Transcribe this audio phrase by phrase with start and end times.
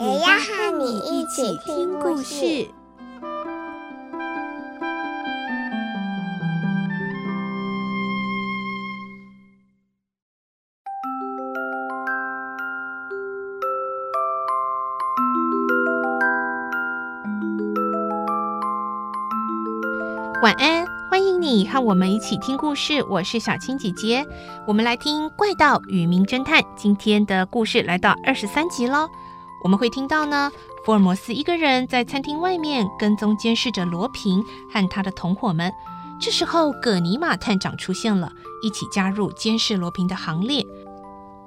[0.00, 2.66] 也要和你一起听故事。
[20.42, 23.02] 晚安，欢迎你和我们一起听故事。
[23.02, 24.26] 我是小青姐姐，
[24.66, 26.62] 我们来听《怪盗与名侦探》。
[26.74, 29.06] 今天的故事来到二十三集喽。
[29.62, 30.50] 我们会听到呢，
[30.84, 35.72] 福尔摩斯一个人在餐厅外面跟踪监视着罗平和他的同伙们。
[36.20, 40.66] 这时候，葛尼玛探长出现了，一起加入监视罗平的行列。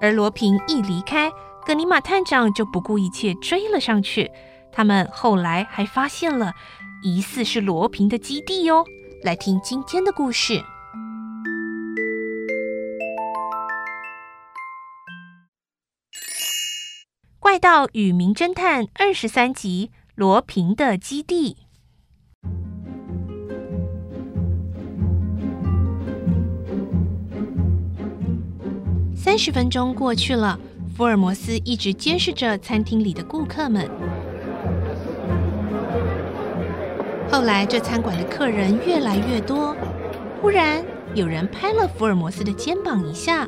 [0.00, 1.30] 而罗平一离开，
[1.64, 4.30] 葛尼玛探长就不顾一切追了上去。
[4.72, 6.52] 他们后来还发现了。
[7.04, 8.84] 疑似是罗平的基地哟，
[9.24, 10.54] 来听今天的故事，
[17.52, 21.58] 《怪盗与名侦探》二十三集：罗平的基地。
[29.14, 30.58] 三十分钟过去了，
[30.96, 33.86] 福尔摩斯一直监视着餐厅里的顾客们。
[37.30, 39.76] 后来，这餐馆的客人越来越多。
[40.40, 40.82] 忽然，
[41.14, 43.46] 有人拍了福尔摩斯的肩膀一下：“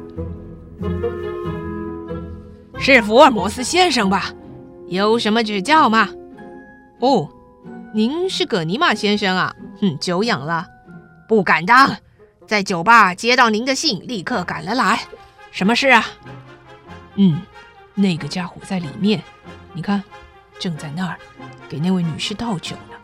[2.78, 4.32] 是福尔摩斯先生吧？
[4.88, 6.08] 有什么指教吗
[7.00, 7.28] ？”“哦，
[7.94, 9.54] 您是葛尼玛先生啊？
[9.80, 10.66] 哼，久仰了。
[11.26, 11.96] 不敢当，
[12.46, 15.00] 在酒吧接到您的信，立刻赶了来。
[15.50, 16.04] 什么事啊
[17.16, 17.40] ？”“嗯，
[17.94, 19.22] 那个家伙在里面，
[19.72, 20.02] 你看，
[20.58, 21.16] 正在那儿
[21.68, 22.96] 给那位女士倒酒呢。”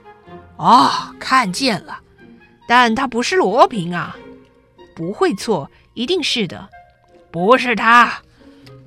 [0.59, 1.99] 哦，看见了，
[2.69, 4.15] 但他不是罗平啊，
[4.95, 6.69] 不会错，一定是的，
[7.31, 8.21] 不是他。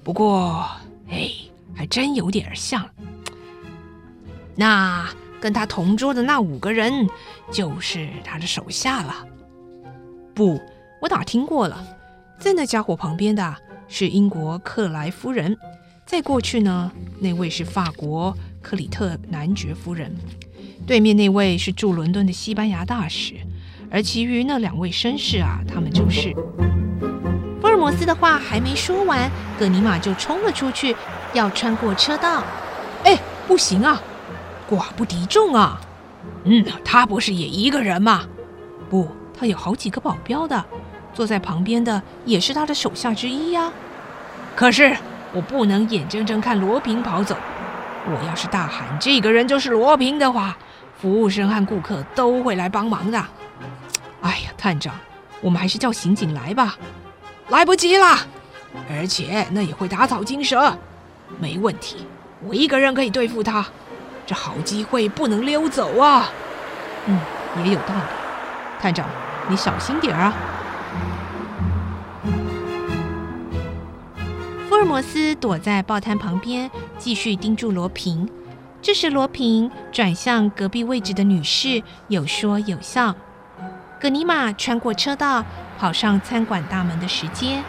[0.03, 0.69] 不过，
[1.09, 1.29] 哎，
[1.73, 2.89] 还真有点像。
[4.55, 5.09] 那
[5.39, 7.07] 跟他同桌的那五个人，
[7.51, 9.25] 就是他的手下了。
[10.33, 10.59] 不，
[11.01, 11.83] 我打听过了，
[12.37, 13.55] 在那家伙旁边的
[13.87, 15.57] 是英国克莱夫人，
[16.05, 20.13] 再过去呢，那位是法国克里特男爵夫人。
[20.85, 23.35] 对面那位是驻伦敦的西班牙大使，
[23.89, 26.35] 而其余那两位绅士啊，他们就是。
[27.73, 30.95] 福尔摩斯的话还没说完，葛尼玛就冲了出去，
[31.33, 32.43] 要穿过车道。
[33.03, 33.17] 哎，
[33.47, 33.99] 不行啊，
[34.69, 35.81] 寡不敌众啊！
[36.43, 38.25] 嗯，他不是也一个人吗？
[38.91, 40.63] 不，他有好几个保镖的，
[41.15, 43.71] 坐在旁边的也是他的手下之一呀。
[44.55, 44.95] 可是
[45.33, 47.35] 我不能眼睁睁看罗平跑走，
[48.05, 50.55] 我要是大喊这个人就是罗平的话。
[51.01, 53.17] 服务生和顾客都会来帮忙的。
[54.21, 54.93] 哎呀，探长，
[55.41, 56.77] 我们还是叫刑警来吧。
[57.53, 58.17] 来不及了，
[58.89, 60.75] 而且那也会打草惊蛇。
[61.39, 62.05] 没问题，
[62.43, 63.65] 我一个人可以对付他。
[64.25, 66.29] 这好机会不能溜走啊。
[67.05, 67.19] 嗯，
[67.63, 68.01] 也有道理。
[68.81, 69.07] 探长，
[69.47, 70.33] 你小心点啊。
[74.67, 78.27] 福尔摩斯躲在报摊旁边，继续盯住罗平。
[78.81, 83.15] 这时，罗平转向隔壁位置的女士，有说有笑。
[84.03, 85.45] 葛尼玛穿过车道，
[85.79, 87.63] 跑上餐馆大门的石阶。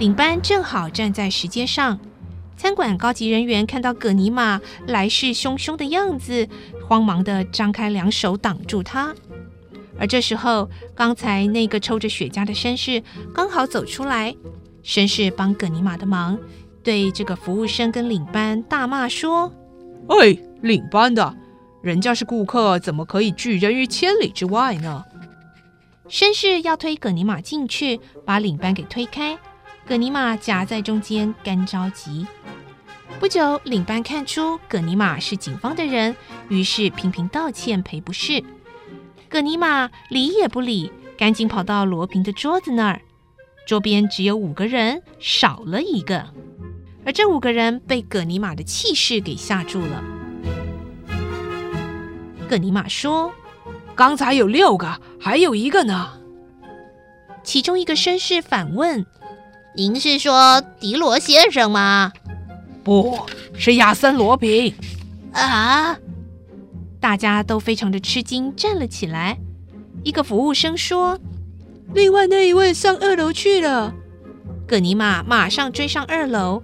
[0.00, 2.00] 领班正好站在石阶上。
[2.56, 6.48] 餐馆高级人员看到葛尼玛来势汹汹的样子，
[6.88, 9.14] 慌忙地张开两手挡住他。
[9.96, 13.00] 而这时候，刚才那个抽着雪茄的绅士
[13.32, 14.34] 刚好走出来。
[14.82, 16.36] 绅士帮葛尼玛的忙，
[16.82, 19.52] 对这个服务生跟领班大骂说
[20.10, 21.36] ：“哎，领班的，
[21.86, 25.04] 人家是顾客，怎么可以拒人于千里之外呢？”
[26.10, 29.38] 绅士要推葛尼玛进去，把领班给推开。
[29.86, 32.26] 葛尼玛夹在中间，干着急。
[33.20, 36.16] 不久，领班看出葛尼玛是警方的人，
[36.48, 38.42] 于是频频道歉赔不是。
[39.28, 43.00] 葛尼玛理也不理，赶紧跑到罗平的桌子那儿。
[43.64, 46.26] 桌边只有五个人，少了一个，
[47.04, 50.15] 而这五个人被葛尼玛的气势给吓住了。
[52.48, 53.32] 葛尼玛说
[53.94, 56.12] ：“刚才有六个，还有一个呢。”
[57.42, 59.04] 其中一个绅士反问
[59.76, 62.12] ：“您是说迪罗先生吗？
[62.82, 63.18] 不
[63.54, 64.74] 是亚森·罗平。
[65.32, 65.98] 啊！
[67.00, 69.38] 大家都非常的吃惊，站了起来。
[70.02, 71.18] 一个服务生说
[71.94, 73.94] ：“另外那一位上二楼去了。”
[74.66, 76.62] 葛尼玛马上追上二楼，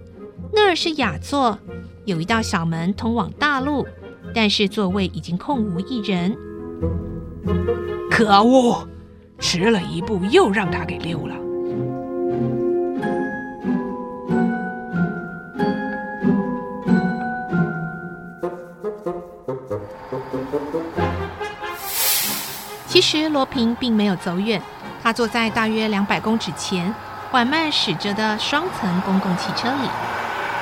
[0.52, 1.58] 那儿是雅座，
[2.04, 3.86] 有一道小门通往大路，
[4.34, 6.36] 但是座位已经空无一人。
[8.10, 8.86] 可恶，
[9.38, 11.34] 迟了一步，又让他给溜了。
[22.86, 24.60] 其实罗平并没有走远，
[25.02, 26.94] 他坐在大约两百公尺前
[27.30, 29.88] 缓慢驶着的双层公共汽车里。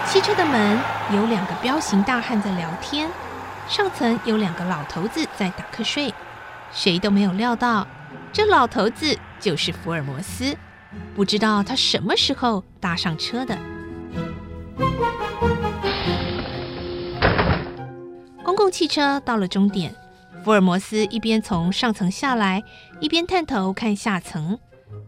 [0.07, 0.79] 汽车的门
[1.13, 3.11] 有两个彪形大汉在聊天，
[3.71, 6.13] 上层有两个老头子在打瞌睡。
[6.73, 7.87] 谁都没有料到，
[8.33, 10.57] 这老头子就是福尔摩斯。
[11.15, 13.57] 不知道他什么时候搭上车的。
[18.43, 19.95] 公共汽车到了终点。
[20.43, 22.65] 福尔摩斯一边从上层下来，
[22.99, 24.59] 一边探头看下层，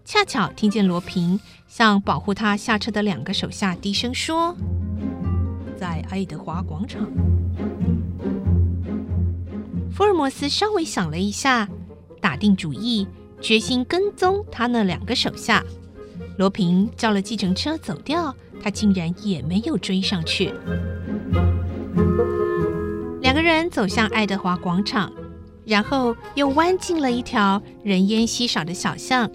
[0.05, 4.55] 恰巧听见罗平向保护他下车的两个手下低声说
[5.77, 7.05] ：“在爱德华广场。”
[10.03, 11.69] 福尔摩斯稍微想了一下，
[12.21, 13.07] 打定主意，
[13.41, 15.63] 决心跟踪他那两个手下。
[16.39, 20.53] 罗平叫了计程车走掉，他竟然也没有追上去。
[23.21, 25.13] 两个人走向爱德华广场。
[25.65, 29.31] 然后又弯进了一条人烟稀少的小巷，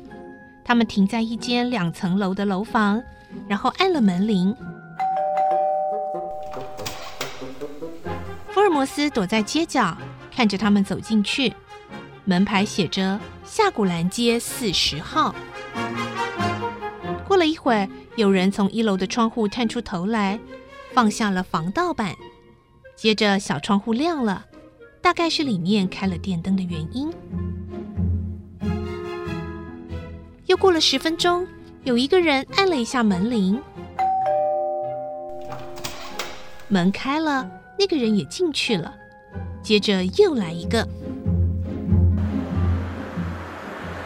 [0.65, 3.01] 他们停在一间两层楼的楼房，
[3.47, 4.53] 然后按了门铃。
[8.49, 9.97] 福尔摩斯躲在街角，
[10.37, 11.51] 看着他们走进去。
[12.23, 15.33] 门牌写着“下古兰街四十号”。
[17.27, 20.39] 过了一会儿，有人从一楼的窗户探出头来，
[20.93, 22.15] 放下了防盗板，
[22.95, 24.45] 接着小窗户亮了。
[25.01, 27.11] 大概是里面开了电灯的原因。
[30.45, 31.47] 又过了十分钟，
[31.83, 33.59] 有一个人按了一下门铃，
[36.67, 37.49] 门开了，
[37.79, 38.93] 那个人也进去了。
[39.67, 40.87] 接着又来一个。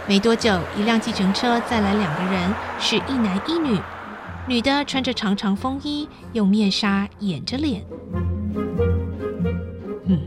[0.08, 3.80] 没多久，一辆计程车载来两个人，是一男一女，
[4.48, 7.86] 女的穿着长长风衣，用面纱掩着脸。
[10.08, 10.20] 嗯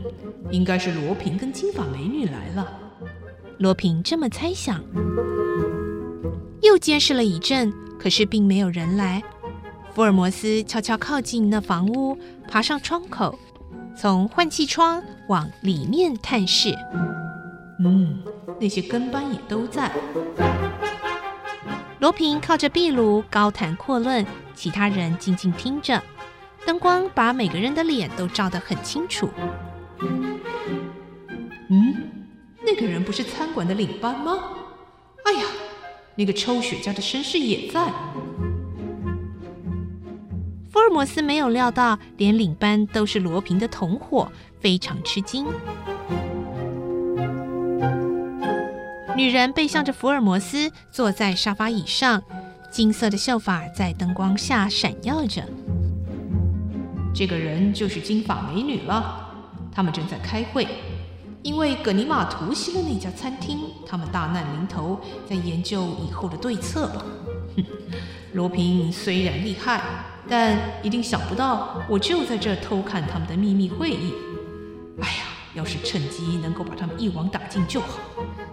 [0.51, 2.65] 应该是罗平跟金发美女来了。
[3.57, 4.81] 罗平这么猜想。
[6.61, 9.21] 又监视了一阵，可是并没有人来。
[9.93, 12.17] 福尔摩斯悄悄靠近那房屋，
[12.47, 13.37] 爬上窗口，
[13.97, 16.75] 从换气窗往里面探视。
[17.79, 18.19] 嗯，
[18.59, 19.91] 那些跟班也都在。
[21.99, 26.01] 罗平靠着壁炉高谈阔论，其他人静静听着。
[26.65, 29.29] 灯光把每个人的脸都照得很清楚。
[31.69, 31.95] 嗯，
[32.65, 34.39] 那个人不是餐馆的领班吗？
[35.23, 35.45] 哎呀，
[36.15, 37.91] 那个抽雪茄的绅士也在。
[40.95, 44.31] 福尔摩斯没有料到，连领班都是罗平的同伙，
[44.61, 45.45] 非常吃惊。
[49.13, 52.23] 女人背向着福尔摩斯，坐在沙发椅上，
[52.71, 55.43] 金色的秀发在灯光下闪耀着。
[57.13, 59.33] 这个人就是金发美女了，
[59.73, 60.65] 他们正在开会。
[61.43, 64.97] 因为葛尼玛突袭了那家餐厅，他们大难临头，
[65.29, 67.03] 在研究以后的对策吧。
[67.57, 67.65] 哼，
[68.31, 69.81] 罗平虽然厉害，
[70.27, 74.13] 但一定想不到我就在这偷看他们的秘密会议。
[75.01, 77.99] 哎呀，要是趁机能够把他们一网打尽就好，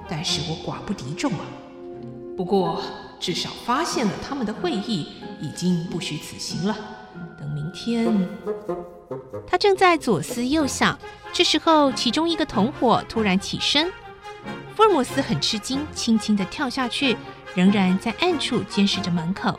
[0.09, 1.45] 但是我寡不敌众啊。
[2.37, 2.83] 不过
[3.21, 5.07] 至少发现了他们的会议，
[5.41, 6.76] 已经不虚此行了。
[7.38, 8.29] 等明天。
[9.47, 10.99] 他正在左思右想，
[11.33, 13.93] 这时候，其中一个同伙突然起身。
[14.75, 17.17] 福尔摩斯很吃惊，轻轻地跳下去，
[17.55, 19.59] 仍然在暗处监视着门口。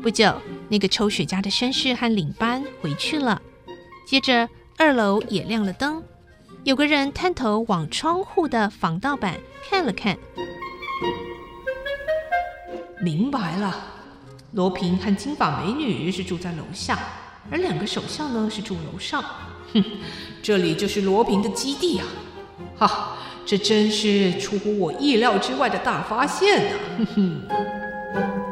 [0.00, 0.32] 不久，
[0.70, 3.42] 那个抽雪茄的绅士和领班回去了。
[4.06, 4.48] 接着，
[4.78, 6.02] 二楼也亮了灯，
[6.64, 10.16] 有个人探头往窗户的防盗板看了看。
[13.02, 13.74] 明白了，
[14.52, 16.98] 罗平和金发美女是住在楼下。
[17.50, 19.24] 而两个首相呢，是住楼上，
[19.72, 19.82] 哼，
[20.42, 22.06] 这里就是罗平的基地啊！
[22.76, 26.78] 哈，这真是出乎我意料之外的大发现啊！
[26.98, 28.49] 哼哼。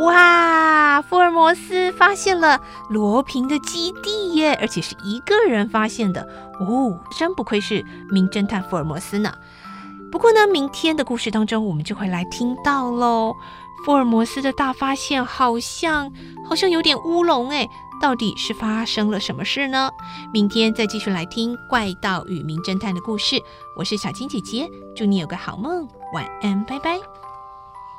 [0.00, 2.60] 哇，福尔摩斯发现了
[2.90, 6.20] 罗平的基地耶，而且是一个人发现的
[6.60, 9.32] 哦，真不愧是名侦探福尔摩斯呢。
[10.12, 13.34] 不过呢，明天的故事当中，我们就会来听到喽。
[13.84, 16.12] 福尔摩斯的大发现好像
[16.46, 17.68] 好像有点乌龙哎，
[18.00, 19.90] 到底是发生了什么事呢？
[20.32, 23.40] 明天再继续来听《怪盗与名侦探》的故事。
[23.76, 27.15] 我是小青姐姐，祝你有个好梦，晚安，拜拜。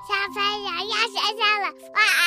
[0.08, 2.24] 小朋友要睡觉了，晚安。